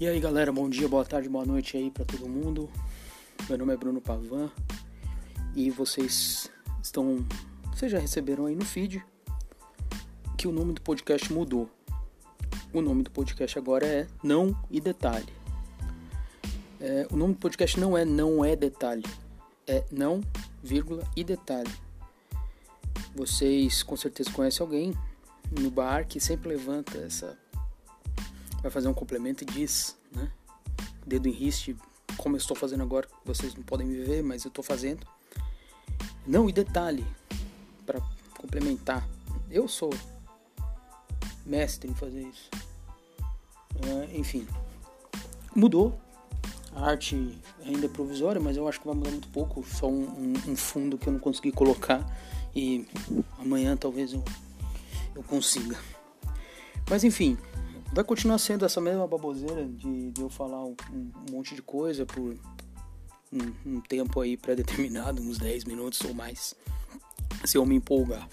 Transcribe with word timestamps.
E 0.00 0.08
aí 0.08 0.18
galera, 0.18 0.50
bom 0.50 0.66
dia, 0.66 0.88
boa 0.88 1.04
tarde, 1.04 1.28
boa 1.28 1.44
noite 1.44 1.76
aí 1.76 1.90
para 1.90 2.06
todo 2.06 2.26
mundo. 2.26 2.70
Meu 3.46 3.58
nome 3.58 3.74
é 3.74 3.76
Bruno 3.76 4.00
Pavan 4.00 4.50
e 5.54 5.70
vocês 5.70 6.50
estão, 6.82 7.22
vocês 7.66 7.92
já 7.92 7.98
receberam 7.98 8.46
aí 8.46 8.56
no 8.56 8.64
feed 8.64 9.04
que 10.38 10.48
o 10.48 10.52
nome 10.52 10.72
do 10.72 10.80
podcast 10.80 11.30
mudou. 11.30 11.68
O 12.72 12.80
nome 12.80 13.02
do 13.02 13.10
podcast 13.10 13.58
agora 13.58 13.84
é 13.84 14.06
Não 14.24 14.58
e 14.70 14.80
Detalhe. 14.80 15.30
É, 16.80 17.06
o 17.12 17.16
nome 17.18 17.34
do 17.34 17.38
podcast 17.38 17.78
não 17.78 17.94
é 17.94 18.02
Não 18.02 18.42
é 18.42 18.56
Detalhe, 18.56 19.04
é 19.66 19.84
Não, 19.92 20.22
vírgula 20.62 21.06
e 21.14 21.22
Detalhe. 21.22 21.74
Vocês 23.14 23.82
com 23.82 23.98
certeza 23.98 24.32
conhecem 24.32 24.64
alguém 24.64 24.94
no 25.60 25.70
bar 25.70 26.06
que 26.06 26.18
sempre 26.18 26.48
levanta 26.48 26.96
essa 26.96 27.38
vai 28.62 28.70
fazer 28.70 28.88
um 28.88 28.94
complemento 28.94 29.44
e 29.44 29.46
diz, 29.46 29.96
né? 30.12 30.30
Dedo 31.06 31.28
em 31.28 31.32
riste, 31.32 31.76
como 32.16 32.36
eu 32.36 32.38
estou 32.38 32.56
fazendo 32.56 32.82
agora, 32.82 33.08
vocês 33.24 33.54
não 33.54 33.62
podem 33.62 33.86
me 33.86 34.02
ver, 34.04 34.22
mas 34.22 34.44
eu 34.44 34.48
estou 34.48 34.62
fazendo. 34.62 35.06
Não, 36.26 36.48
e 36.48 36.52
detalhe, 36.52 37.06
para 37.86 38.00
complementar, 38.36 39.08
eu 39.50 39.66
sou 39.66 39.90
mestre 41.44 41.90
em 41.90 41.94
fazer 41.94 42.22
isso. 42.22 42.50
Uh, 43.76 44.16
enfim, 44.16 44.46
mudou. 45.54 45.98
A 46.72 46.90
arte 46.90 47.36
ainda 47.64 47.86
é 47.86 47.88
provisória, 47.88 48.40
mas 48.40 48.56
eu 48.56 48.68
acho 48.68 48.80
que 48.80 48.86
vai 48.86 48.94
mudar 48.94 49.10
muito 49.10 49.28
pouco. 49.28 49.64
Só 49.66 49.88
um, 49.88 50.02
um, 50.02 50.52
um 50.52 50.56
fundo 50.56 50.96
que 50.96 51.08
eu 51.08 51.12
não 51.12 51.20
consegui 51.20 51.50
colocar 51.50 52.06
e 52.54 52.86
amanhã 53.38 53.76
talvez 53.76 54.12
eu, 54.12 54.22
eu 55.14 55.22
consiga. 55.24 55.76
Mas 56.88 57.02
enfim, 57.02 57.36
vai 57.92 58.04
continuar 58.04 58.38
sendo 58.38 58.64
essa 58.64 58.80
mesma 58.80 59.06
baboseira 59.06 59.66
de, 59.66 60.10
de 60.12 60.20
eu 60.20 60.28
falar 60.28 60.64
um, 60.64 60.76
um, 60.92 61.12
monte 61.32 61.54
de 61.54 61.62
coisa 61.62 62.06
por 62.06 62.38
um, 63.32 63.52
um 63.66 63.80
tempo 63.80 64.20
aí 64.20 64.36
pré-determinado, 64.36 65.20
uns 65.20 65.38
10 65.38 65.64
minutos 65.64 66.00
ou 66.02 66.14
mais, 66.14 66.54
se 67.44 67.58
eu 67.58 67.66
me 67.66 67.74
empolgar. 67.74 68.28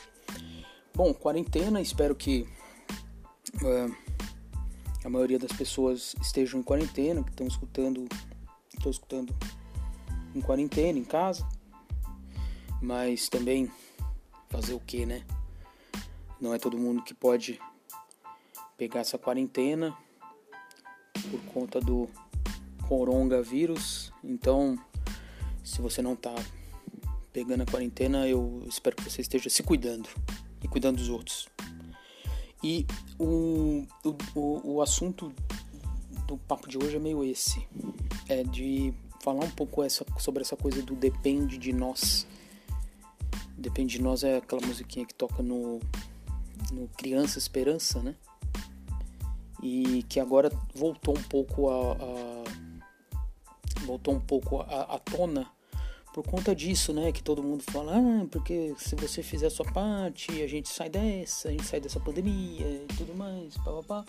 Bom, 0.94 1.14
quarentena, 1.14 1.82
espero 1.82 2.16
que 2.16 2.48
uh, 3.56 3.96
a 5.04 5.10
maioria 5.10 5.40
das 5.40 5.52
pessoas 5.52 6.16
estejam 6.22 6.60
em 6.60 6.64
quarentena, 6.64 7.24
que 7.24 7.32
estão 7.32 7.48
escutando, 7.48 8.08
estão 8.76 8.92
escutando 8.92 9.36
em 10.36 10.42
quarentena, 10.42 11.00
em 11.00 11.04
casa, 11.04 11.48
mas 12.82 13.28
também 13.28 13.72
fazer 14.50 14.74
o 14.74 14.80
que, 14.80 15.06
né? 15.06 15.26
Não 16.40 16.54
é 16.54 16.60
todo 16.60 16.78
mundo 16.78 17.04
que 17.04 17.14
pode 17.14 17.60
pegar 18.78 19.00
essa 19.02 19.18
quarentena 19.18 19.98
por 21.32 21.42
conta 21.54 21.82
do 21.82 22.08
coronavírus. 22.88 24.14
Então, 24.24 24.78
se 25.64 25.82
você 25.82 26.02
não 26.02 26.14
está 26.14 26.34
pegando 27.34 27.64
a 27.64 27.66
quarentena, 27.66 28.28
eu 28.28 28.64
espero 28.68 28.96
que 28.96 29.04
você 29.04 29.22
esteja 29.22 29.50
se 29.50 29.64
cuidando 29.64 30.08
e 30.64 30.68
cuidando 30.68 30.98
dos 30.98 31.10
outros. 31.10 31.50
E 32.64 32.86
o, 33.20 33.86
o, 34.36 34.76
o 34.76 34.82
assunto 34.82 35.34
do 36.28 36.38
papo 36.38 36.68
de 36.68 36.78
hoje 36.78 36.96
é 36.96 37.00
meio 37.00 37.24
esse. 37.24 37.68
É 38.28 38.44
de 38.44 38.94
falar 39.22 39.46
um 39.46 39.52
pouco 39.52 39.84
essa, 39.84 40.06
sobre 40.18 40.42
essa 40.42 40.56
coisa 40.56 40.82
do 40.82 40.96
depende 40.96 41.58
de 41.58 41.74
nós. 41.74 42.28
Depende 43.58 43.98
de 43.98 44.02
nós 44.02 44.24
é 44.24 44.38
aquela 44.38 44.66
musiquinha 44.66 45.06
que 45.06 45.14
toca 45.14 45.42
no, 45.42 45.80
no 46.72 46.88
Criança 46.98 47.38
Esperança, 47.38 48.02
né? 48.02 48.16
E 49.62 50.04
que 50.04 50.20
agora 50.20 50.52
voltou 50.74 51.18
um 51.18 51.24
pouco 51.24 51.70
a, 51.70 51.94
a 51.94 52.68
voltou 53.86 54.14
um 54.14 54.20
pouco 54.20 54.62
à 54.62 55.00
tona 55.00 55.48
por 56.14 56.26
conta 56.26 56.56
disso, 56.56 56.92
né? 56.94 57.12
Que 57.12 57.22
todo 57.22 57.44
mundo 57.44 57.64
fala, 57.70 57.96
ah, 57.96 58.26
porque 58.32 58.74
se 58.80 58.96
você 58.96 59.22
fizer 59.22 59.48
a 59.48 59.52
sua 59.52 59.66
parte, 59.72 60.42
a 60.42 60.48
gente 60.48 60.68
sai 60.68 60.90
dessa, 60.90 61.50
a 61.50 61.52
gente 61.52 61.66
sai 61.66 61.80
dessa 61.80 62.00
pandemia 62.00 62.66
e 62.66 62.88
tudo 62.98 63.16
mais, 63.16 63.56
pá, 63.88 64.04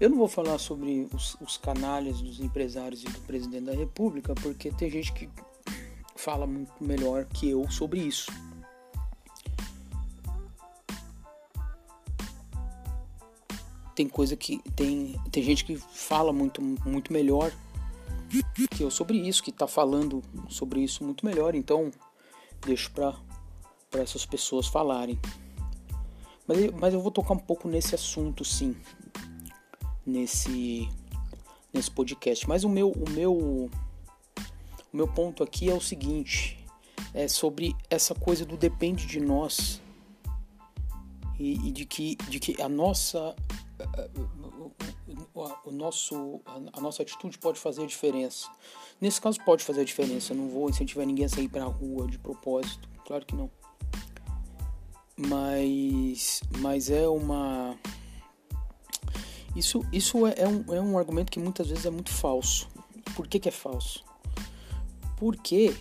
Eu 0.00 0.08
não 0.08 0.16
vou 0.16 0.28
falar 0.28 0.58
sobre 0.58 1.06
os, 1.12 1.36
os 1.40 1.58
canalhas 1.58 2.22
dos 2.22 2.40
empresários 2.40 3.02
e 3.02 3.06
do 3.06 3.20
presidente 3.20 3.66
da 3.66 3.74
república, 3.74 4.34
porque 4.34 4.70
tem 4.70 4.90
gente 4.90 5.12
que 5.12 5.28
fala 6.16 6.46
muito 6.46 6.72
melhor 6.80 7.26
que 7.26 7.50
eu 7.50 7.70
sobre 7.70 8.00
isso. 8.00 8.32
Tem 13.94 14.08
coisa 14.08 14.36
que 14.36 14.58
tem 14.74 15.20
tem 15.30 15.42
gente 15.42 15.64
que 15.64 15.76
fala 15.76 16.32
muito 16.32 16.62
muito 16.62 17.12
melhor 17.12 17.52
que 18.70 18.82
eu 18.82 18.90
sobre 18.90 19.18
isso, 19.18 19.42
que 19.42 19.50
está 19.50 19.66
falando 19.66 20.22
sobre 20.48 20.80
isso 20.80 21.04
muito 21.04 21.26
melhor, 21.26 21.54
então 21.54 21.90
deixo 22.64 22.90
para 22.92 23.14
para 23.90 24.00
essas 24.00 24.24
pessoas 24.24 24.66
falarem. 24.66 25.20
Mas, 26.48 26.70
mas 26.70 26.94
eu 26.94 27.00
vou 27.02 27.10
tocar 27.10 27.34
um 27.34 27.38
pouco 27.38 27.68
nesse 27.68 27.94
assunto, 27.94 28.42
sim, 28.42 28.74
nesse 30.06 30.88
nesse 31.72 31.90
podcast. 31.90 32.48
Mas 32.48 32.64
o 32.64 32.68
meu 32.68 32.90
o 32.90 33.10
meu 33.10 33.34
o 33.34 33.70
meu 34.96 35.06
ponto 35.06 35.42
aqui 35.42 35.68
é 35.68 35.74
o 35.74 35.80
seguinte, 35.80 36.64
é 37.12 37.28
sobre 37.28 37.76
essa 37.90 38.14
coisa 38.14 38.46
do 38.46 38.56
depende 38.56 39.06
de 39.06 39.20
nós 39.20 39.80
e, 41.38 41.68
e 41.68 41.70
de 41.70 41.84
que 41.84 42.16
de 42.16 42.40
que 42.40 42.60
a 42.62 42.68
nossa 42.68 43.36
o 45.64 45.70
nosso, 45.70 46.40
a 46.72 46.80
nossa 46.80 47.02
atitude 47.02 47.38
pode 47.38 47.58
fazer 47.58 47.82
a 47.82 47.86
diferença. 47.86 48.48
Nesse 49.00 49.20
caso 49.20 49.38
pode 49.44 49.64
fazer 49.64 49.82
a 49.82 49.84
diferença. 49.84 50.32
Eu 50.32 50.38
não 50.38 50.48
vou 50.48 50.68
incentivar 50.68 51.06
ninguém 51.06 51.24
a 51.24 51.28
sair 51.28 51.48
para 51.48 51.64
a 51.64 51.68
rua 51.68 52.06
de 52.06 52.18
propósito, 52.18 52.88
claro 53.06 53.24
que 53.26 53.34
não. 53.34 53.50
Mas, 55.16 56.40
mas 56.58 56.90
é 56.90 57.06
uma 57.06 57.76
isso, 59.54 59.84
isso 59.92 60.26
é, 60.26 60.34
é, 60.38 60.48
um, 60.48 60.64
é 60.74 60.80
um 60.80 60.98
argumento 60.98 61.30
que 61.30 61.38
muitas 61.38 61.68
vezes 61.68 61.84
é 61.84 61.90
muito 61.90 62.10
falso. 62.10 62.68
Por 63.14 63.26
que, 63.26 63.38
que 63.38 63.48
é 63.48 63.52
falso? 63.52 64.02
Porque 65.18 65.74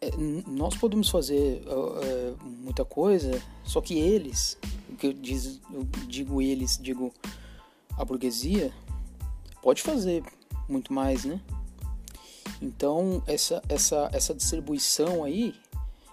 é, 0.00 0.10
nós 0.46 0.76
podemos 0.76 1.08
fazer 1.08 1.62
uh, 1.66 2.44
muita 2.44 2.84
coisa, 2.84 3.42
só 3.64 3.80
que 3.80 3.98
eles, 3.98 4.56
que 4.98 5.08
eu, 5.08 5.12
diz, 5.12 5.60
eu 5.72 5.84
digo 6.06 6.40
eles, 6.40 6.78
digo 6.80 7.12
a 7.96 8.04
burguesia 8.04 8.72
pode 9.62 9.82
fazer 9.82 10.22
muito 10.68 10.92
mais, 10.92 11.24
né? 11.24 11.40
Então 12.60 13.22
essa 13.26 13.62
essa 13.68 14.08
essa 14.12 14.34
distribuição 14.34 15.24
aí, 15.24 15.54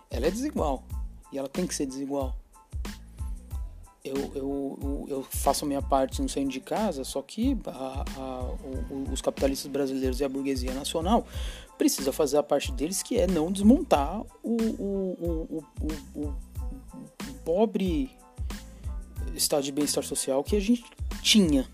ela 0.09 0.27
é 0.27 0.31
desigual 0.31 0.83
e 1.31 1.37
ela 1.37 1.47
tem 1.47 1.65
que 1.65 1.75
ser 1.75 1.85
desigual. 1.85 2.35
Eu, 4.03 4.15
eu, 4.35 5.05
eu 5.07 5.23
faço 5.23 5.63
a 5.63 5.67
minha 5.67 5.81
parte 5.81 6.19
não 6.19 6.27
saindo 6.27 6.51
de 6.51 6.59
casa, 6.59 7.05
só 7.05 7.21
que 7.21 7.57
a, 7.65 8.03
a, 8.17 9.11
os 9.11 9.21
capitalistas 9.21 9.71
brasileiros 9.71 10.19
e 10.19 10.25
a 10.25 10.29
burguesia 10.29 10.73
nacional 10.73 11.25
precisa 11.77 12.11
fazer 12.11 12.37
a 12.37 12.43
parte 12.43 12.69
deles, 12.73 13.01
que 13.01 13.17
é 13.17 13.25
não 13.25 13.49
desmontar 13.49 14.21
o, 14.43 14.57
o, 14.57 15.65
o, 15.81 16.19
o 16.19 16.33
pobre 17.45 18.11
estado 19.33 19.63
de 19.63 19.71
bem-estar 19.71 20.03
social 20.03 20.43
que 20.43 20.55
a 20.55 20.59
gente 20.59 20.83
tinha. 21.23 21.67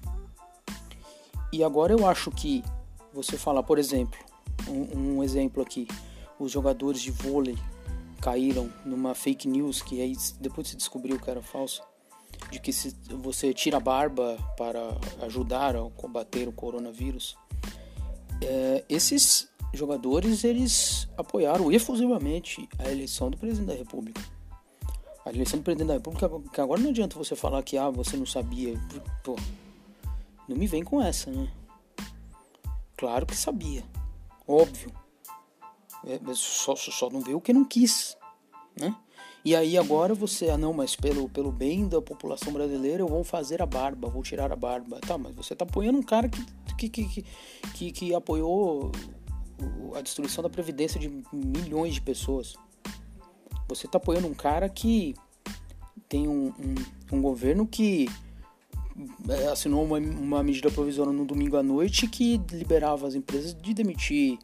E 1.52 1.64
agora 1.64 1.92
eu 1.92 2.08
acho 2.08 2.30
que 2.30 2.64
você 3.12 3.38
falar, 3.38 3.64
por 3.64 3.80
exemplo, 3.80 4.18
um, 4.68 5.18
um 5.18 5.24
exemplo 5.24 5.62
aqui, 5.64 5.88
os 6.40 6.52
jogadores 6.52 7.02
de 7.02 7.12
vôlei 7.12 7.58
caíram 8.22 8.72
numa 8.86 9.16
fake 9.16 9.48
news 9.48 9.82
que 9.82 10.02
aí 10.02 10.16
depois 10.40 10.68
se 10.68 10.76
descobriu 10.78 11.20
que 11.20 11.30
era 11.30 11.42
falso, 11.42 11.82
de 12.52 12.60
que 12.60 12.72
se 12.72 12.96
você 13.10 13.54
tira 13.54 13.78
a 13.78 13.80
barba 13.80 14.38
para 14.56 14.96
ajudar 15.26 15.76
a 15.76 15.90
combater 15.92 16.48
o 16.48 16.52
coronavírus. 16.52 17.36
É, 18.42 18.86
esses 18.88 19.50
jogadores 19.74 20.44
eles 20.44 21.10
apoiaram 21.18 21.72
efusivamente 21.72 22.70
a 22.78 22.90
eleição 22.90 23.30
do 23.30 23.38
presidente 23.38 23.68
da 23.68 23.74
República. 23.74 24.22
A 25.26 25.30
eleição 25.30 25.60
do 25.60 25.64
presidente 25.64 25.88
da 25.88 25.94
República, 25.96 26.30
que 26.54 26.62
agora 26.62 26.82
não 26.82 26.90
adianta 26.90 27.18
você 27.18 27.36
falar 27.36 27.62
que 27.64 27.78
ah, 27.78 27.90
você 27.90 28.16
não 28.18 28.26
sabia. 28.26 28.80
Pô, 29.24 29.36
não 30.48 30.56
me 30.56 30.66
vem 30.66 30.84
com 30.84 31.02
essa, 31.02 31.30
né? 31.30 31.52
Claro 32.98 33.26
que 33.26 33.36
sabia. 33.36 33.84
Óbvio. 34.48 34.92
É, 36.06 36.20
só, 36.34 36.76
só 36.76 37.10
não 37.10 37.22
veio 37.22 37.38
o 37.38 37.42
que 37.42 37.54
não 37.54 37.66
quis, 37.66 38.18
né? 38.80 38.96
E 39.44 39.56
aí 39.56 39.78
agora 39.78 40.14
você, 40.14 40.50
ah 40.50 40.58
não, 40.58 40.74
mas 40.74 40.96
pelo, 40.96 41.30
pelo 41.30 41.52
bem 41.52 41.88
da 41.88 42.02
população 42.02 42.52
brasileira 42.52 43.02
eu 43.02 43.08
vou 43.08 43.24
fazer 43.24 43.62
a 43.62 43.66
barba, 43.66 44.10
vou 44.10 44.22
tirar 44.22 44.52
a 44.52 44.56
barba. 44.56 45.00
Tá, 45.00 45.18
mas 45.18 45.34
você 45.34 45.56
tá 45.56 45.64
apoiando 45.64 45.98
um 45.98 46.04
cara 46.04 46.28
que, 46.28 46.90
que, 46.90 46.90
que, 46.90 47.26
que, 47.74 47.92
que 47.92 48.14
apoiou 48.14 48.92
a 49.96 50.02
destruição 50.02 50.44
da 50.44 50.50
previdência 50.50 51.00
de 51.00 51.10
milhões 51.32 51.94
de 51.94 52.02
pessoas. 52.02 52.56
Você 53.70 53.86
está 53.86 53.98
apoiando 53.98 54.28
um 54.28 54.34
cara 54.34 54.68
que 54.68 55.16
tem 56.10 56.28
um, 56.28 56.48
um, 56.48 57.18
um, 57.18 57.22
governo 57.22 57.68
que 57.68 58.10
é, 59.30 59.48
assinou 59.48 59.86
uma, 59.86 59.98
uma 59.98 60.44
medida 60.44 60.72
provisória 60.72 61.14
no 61.14 61.24
domingo 61.24 61.56
à 61.56 61.64
noite 61.64 62.08
que 62.08 62.42
liberava 62.52 63.08
as 63.08 63.14
empresas 63.14 63.54
de 63.54 63.74
demitir, 63.74 64.40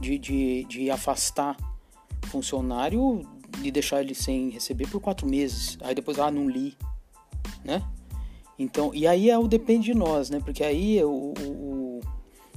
de, 0.00 0.18
de, 0.18 0.64
de 0.64 0.90
afastar 0.90 1.56
funcionário, 2.28 3.28
de 3.60 3.70
deixar 3.70 4.00
ele 4.00 4.14
sem 4.14 4.48
receber 4.48 4.88
por 4.88 5.00
quatro 5.00 5.28
meses. 5.28 5.76
Aí 5.82 5.94
depois, 5.94 6.18
ah, 6.18 6.30
não 6.30 6.48
li, 6.48 6.74
né? 7.62 7.82
Então, 8.58 8.94
e 8.94 9.06
aí 9.06 9.28
é 9.28 9.38
o 9.38 9.46
depende 9.46 9.86
de 9.86 9.94
nós, 9.94 10.30
né? 10.30 10.40
Porque 10.40 10.64
aí 10.64 10.98
é 10.98 11.04
o, 11.04 11.34
o 11.38 11.81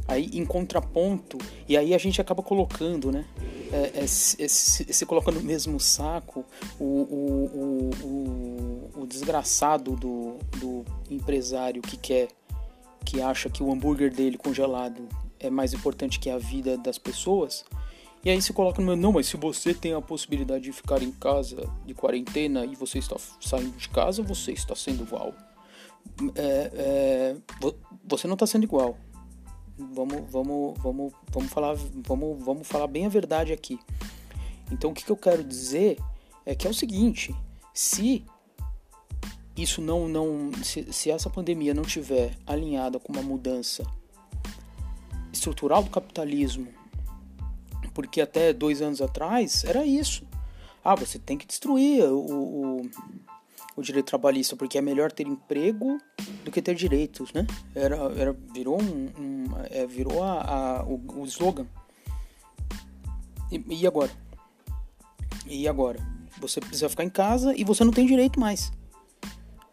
aí 0.07 0.29
em 0.33 0.45
contraponto, 0.45 1.37
e 1.67 1.75
aí 1.75 1.93
a 1.93 1.97
gente 1.97 2.21
acaba 2.21 2.43
colocando, 2.43 3.11
né? 3.11 3.25
É, 3.71 4.03
é, 4.03 4.07
se, 4.07 4.47
se, 4.47 5.05
coloca 5.05 5.31
no 5.31 5.41
mesmo 5.41 5.79
saco 5.79 6.45
o, 6.79 6.83
o, 6.83 7.91
o, 8.03 9.01
o, 9.01 9.07
desgraçado 9.07 9.95
do, 9.95 10.37
do 10.57 10.85
empresário 11.09 11.81
que 11.81 11.97
quer, 11.97 12.27
que 13.03 13.21
acha 13.21 13.49
que 13.49 13.63
o 13.63 13.71
hambúrguer 13.71 14.13
dele 14.13 14.37
congelado 14.37 15.07
é 15.39 15.49
mais 15.49 15.73
importante 15.73 16.19
que 16.19 16.29
a 16.29 16.37
vida 16.37 16.77
das 16.77 16.97
pessoas. 16.97 17.65
E 18.23 18.29
aí 18.29 18.41
se 18.41 18.53
coloca 18.53 18.79
no 18.81 18.87
meu, 18.87 18.95
não, 18.95 19.11
mas 19.11 19.27
se 19.27 19.37
você 19.37 19.73
tem 19.73 19.93
a 19.93 20.01
possibilidade 20.01 20.63
de 20.63 20.71
ficar 20.71 21.01
em 21.01 21.11
casa 21.11 21.69
de 21.85 21.93
quarentena 21.93 22.65
e 22.65 22.75
você 22.75 22.97
está 22.99 23.17
saindo 23.41 23.77
de 23.77 23.89
casa, 23.89 24.23
você 24.23 24.51
está 24.51 24.75
sendo 24.75 25.03
igual. 25.03 25.33
É, 26.35 26.71
é, 26.73 27.35
você 28.03 28.27
não 28.27 28.35
está 28.35 28.47
sendo 28.47 28.63
igual 28.63 28.97
vamos, 29.77 30.23
vamos, 30.29 30.77
vamos, 30.79 31.13
vamos 31.31 31.51
falar, 31.51 31.75
vamos, 32.07 32.43
vamos 32.43 32.67
falar 32.67 32.87
bem 32.87 33.05
a 33.05 33.09
verdade 33.09 33.53
aqui. 33.53 33.79
Então 34.71 34.91
o 34.91 34.93
que, 34.93 35.03
que 35.03 35.11
eu 35.11 35.17
quero 35.17 35.43
dizer 35.43 35.97
é 36.45 36.55
que 36.55 36.67
é 36.67 36.69
o 36.69 36.73
seguinte: 36.73 37.35
se 37.73 38.25
isso 39.55 39.81
não, 39.81 40.07
não, 40.07 40.51
se, 40.63 40.91
se 40.91 41.09
essa 41.09 41.29
pandemia 41.29 41.73
não 41.73 41.83
tiver 41.83 42.37
alinhada 42.45 42.99
com 42.99 43.13
uma 43.13 43.21
mudança 43.21 43.83
estrutural 45.31 45.83
do 45.83 45.89
capitalismo, 45.89 46.67
porque 47.93 48.19
até 48.19 48.51
dois 48.51 48.81
anos 48.81 49.01
atrás 49.01 49.63
era 49.63 49.85
isso. 49.85 50.27
Ah, 50.83 50.95
você 50.95 51.17
tem 51.17 51.37
que 51.37 51.47
destruir 51.47 52.03
o, 52.03 52.81
o 52.81 52.89
o 53.75 53.81
direito 53.81 54.05
trabalhista, 54.05 54.55
porque 54.55 54.77
é 54.77 54.81
melhor 54.81 55.11
ter 55.11 55.27
emprego 55.27 55.99
do 56.43 56.51
que 56.51 56.61
ter 56.61 56.75
direitos, 56.75 57.33
né? 57.33 57.45
Era, 57.73 57.97
era 58.17 58.33
virou 58.53 58.81
um, 58.81 59.11
um 59.19 59.45
é, 59.69 59.85
virou 59.85 60.23
a, 60.23 60.41
a 60.41 60.83
o, 60.85 61.21
o, 61.21 61.25
slogan. 61.25 61.67
E, 63.51 63.63
e 63.81 63.85
agora? 63.85 64.11
E 65.45 65.67
agora? 65.67 65.99
Você 66.39 66.59
precisa 66.59 66.89
ficar 66.89 67.03
em 67.03 67.09
casa 67.09 67.53
e 67.55 67.63
você 67.63 67.83
não 67.83 67.91
tem 67.91 68.05
direito 68.05 68.39
mais. 68.39 68.71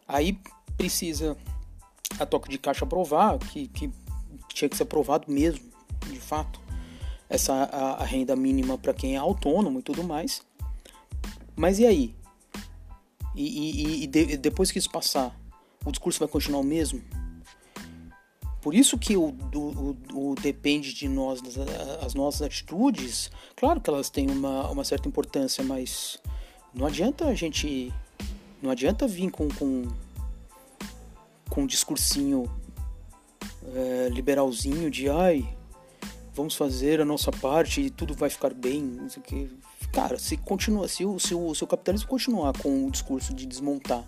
Aí 0.07 0.39
precisa 0.77 1.37
a 2.19 2.27
toque 2.27 2.49
de 2.49 2.59
caixa 2.59 2.85
aprovar, 2.85 3.39
que, 3.39 3.69
que 3.69 3.91
tinha 4.49 4.69
que 4.69 4.77
ser 4.77 4.83
aprovado 4.83 5.33
mesmo, 5.33 5.65
de 6.11 6.21
fato, 6.21 6.61
essa 7.29 7.53
a, 7.55 8.03
a 8.03 8.05
renda 8.05 8.37
mínima 8.37 8.77
para 8.77 8.93
quem 8.93 9.15
é 9.15 9.19
autônomo 9.19 9.79
e 9.79 9.83
tudo 9.83 10.03
mais. 10.03 10.43
Mas 11.57 11.79
e 11.79 11.87
aí? 11.87 12.15
E, 13.35 13.43
e, 13.43 14.05
e 14.05 14.07
de, 14.07 14.37
depois 14.37 14.71
que 14.71 14.79
isso 14.79 14.91
passar, 14.91 15.39
o 15.85 15.91
discurso 15.91 16.19
vai 16.19 16.29
continuar 16.29 16.61
o 16.61 16.65
mesmo? 16.65 17.03
Por 18.61 18.75
isso 18.75 18.97
que 18.97 19.17
o, 19.17 19.35
o, 19.55 19.97
o, 20.13 20.35
depende 20.37 20.95
de 20.95 21.09
nós, 21.09 21.41
as 22.01 22.15
nossas 22.15 22.43
atitudes, 22.43 23.29
claro 23.57 23.81
que 23.81 23.91
elas 23.91 24.09
têm 24.09 24.31
uma, 24.31 24.71
uma 24.71 24.85
certa 24.85 25.09
importância, 25.09 25.65
mas 25.65 26.21
não 26.73 26.87
adianta 26.87 27.27
a 27.27 27.35
gente. 27.35 27.93
Não 28.63 28.71
adianta 28.71 29.09
vir 29.09 29.31
com, 29.33 29.49
com, 29.49 29.89
com 31.51 31.63
um 31.63 31.67
discursinho 31.67 32.49
é, 33.75 34.09
liberalzinho 34.11 34.89
de 34.89 35.09
ai, 35.09 35.45
vamos 36.33 36.55
fazer 36.55 37.01
a 37.01 37.05
nossa 37.05 37.33
parte 37.33 37.81
e 37.81 37.91
tudo 37.91 38.15
vai 38.15 38.31
ficar 38.31 38.55
bem. 38.55 38.81
Não 38.81 39.09
sei 39.09 39.21
o 39.21 39.25
que. 39.25 39.51
Cara, 39.93 40.19
se 40.19 40.39
continua, 40.39 40.89
se 40.89 41.05
o, 41.05 41.19
se 41.19 41.35
o, 41.35 41.55
se 41.55 41.63
o 41.63 41.67
capitalismo 41.67 42.09
continuar 42.09 42.57
com 42.59 42.87
o 42.87 42.91
discurso 42.91 43.35
de 43.35 43.45
desmontar 43.45 44.03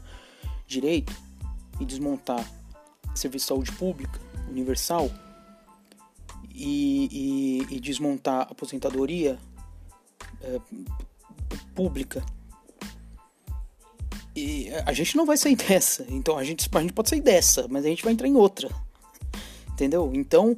direito 0.67 1.15
e 1.79 1.85
desmontar 1.85 2.51
serviço 3.15 3.45
de 3.45 3.49
saúde 3.49 3.73
pública, 3.73 4.19
universal, 4.49 5.11
e, 6.55 7.67
e, 7.69 7.75
e 7.75 7.81
desmontar 7.81 8.41
a 8.41 8.53
aposentadoria 8.53 9.39
é, 10.41 10.61
pública, 11.75 12.25
e 14.35 14.69
a 14.85 14.93
gente 14.93 15.17
não 15.17 15.27
vai 15.27 15.37
sair 15.37 15.57
dessa. 15.69 16.07
Então 16.09 16.39
a 16.39 16.45
gente, 16.45 16.69
a 16.73 16.81
gente 16.81 16.93
pode 16.93 17.11
sair 17.11 17.21
dessa, 17.21 17.69
mas 17.69 17.85
a 17.85 17.89
gente 17.89 18.03
vai 18.03 18.13
entrar 18.13 18.27
em 18.27 18.35
outra. 18.35 18.69
Entendeu? 19.73 20.11
Então, 20.15 20.57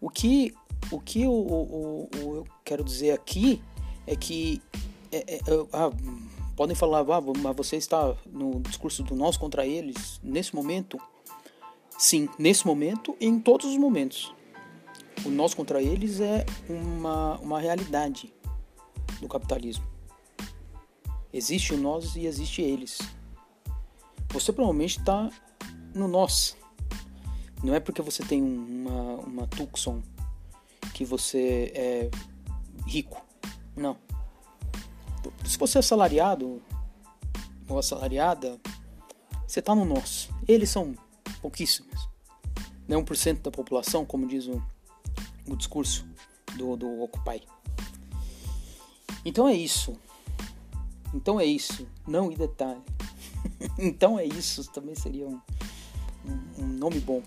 o 0.00 0.08
que, 0.08 0.54
o 0.90 1.00
que 1.00 1.22
eu, 1.22 2.08
eu, 2.12 2.20
eu 2.20 2.46
quero 2.64 2.84
dizer 2.84 3.10
aqui 3.10 3.60
é 4.06 4.16
que 4.16 4.62
é, 5.10 5.34
é, 5.34 5.40
ah, 5.72 5.90
podem 6.56 6.74
falar, 6.74 7.00
ah, 7.00 7.20
mas 7.20 7.56
você 7.56 7.76
está 7.76 8.16
no 8.26 8.60
discurso 8.60 9.02
do 9.02 9.14
nós 9.14 9.36
contra 9.36 9.66
eles 9.66 10.20
nesse 10.22 10.54
momento? 10.54 10.98
Sim, 11.98 12.28
nesse 12.38 12.66
momento 12.66 13.16
e 13.20 13.26
em 13.26 13.38
todos 13.38 13.66
os 13.66 13.76
momentos. 13.76 14.34
O 15.24 15.30
nós 15.30 15.54
contra 15.54 15.80
eles 15.80 16.20
é 16.20 16.44
uma, 16.68 17.38
uma 17.38 17.60
realidade 17.60 18.32
do 19.20 19.28
capitalismo. 19.28 19.84
Existe 21.32 21.74
o 21.74 21.78
nós 21.78 22.16
e 22.16 22.26
existe 22.26 22.60
eles. 22.60 22.98
Você 24.30 24.52
provavelmente 24.52 24.98
está 24.98 25.30
no 25.94 26.08
nós. 26.08 26.56
Não 27.62 27.74
é 27.74 27.78
porque 27.78 28.02
você 28.02 28.24
tem 28.24 28.42
uma, 28.42 29.14
uma 29.20 29.46
Tucson 29.46 30.02
que 30.92 31.04
você 31.04 31.72
é 31.74 32.10
rico. 32.86 33.22
Não. 33.76 33.96
Se 35.44 35.58
você 35.58 35.78
é 35.78 35.80
assalariado 35.80 36.62
ou 37.68 37.78
assalariada, 37.78 38.60
você 39.46 39.60
está 39.60 39.74
no 39.74 39.84
nosso. 39.84 40.34
Eles 40.46 40.70
são 40.70 40.94
pouquíssimos. 41.40 42.08
Não 42.88 43.00
é 43.00 43.02
1% 43.02 43.42
da 43.42 43.50
população, 43.50 44.04
como 44.04 44.26
diz 44.26 44.46
o, 44.46 44.62
o 45.48 45.56
discurso 45.56 46.06
do, 46.56 46.76
do 46.76 47.02
Occupy. 47.02 47.42
Então 49.24 49.48
é 49.48 49.54
isso. 49.54 49.96
Então 51.14 51.38
é 51.38 51.44
isso. 51.44 51.86
Não 52.06 52.30
em 52.30 52.34
detalhe. 52.34 52.82
então 53.78 54.18
é 54.18 54.24
isso. 54.24 54.64
Também 54.70 54.94
seria 54.94 55.26
um, 55.26 55.40
um, 56.26 56.64
um 56.64 56.66
nome 56.66 57.00
bom. 57.00 57.22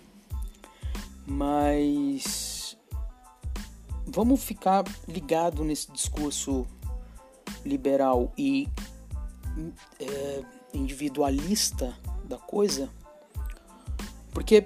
Mas 1.25 2.45
vamos 4.15 4.41
ficar 4.41 4.86
ligado 5.10 5.62
nesse 5.65 5.91
discurso 5.91 6.65
liberal 7.65 8.31
e 8.38 8.69
é, 10.00 10.43
individualista 10.74 11.93
da 12.24 12.38
coisa, 12.38 12.89
porque 14.31 14.63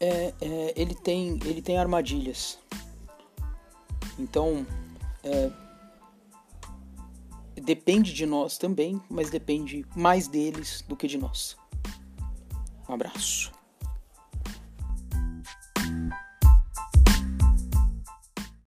é, 0.00 0.32
é, 0.40 0.72
ele 0.74 0.94
tem 0.94 1.38
ele 1.44 1.60
tem 1.60 1.76
armadilhas. 1.76 2.58
Então 4.18 4.66
é, 5.22 5.50
depende 7.60 8.14
de 8.14 8.24
nós 8.24 8.56
também, 8.56 8.98
mas 9.10 9.28
depende 9.28 9.84
mais 9.94 10.26
deles 10.26 10.82
do 10.88 10.96
que 10.96 11.06
de 11.06 11.18
nós. 11.18 11.54
Um 12.88 12.94
abraço. 12.94 13.55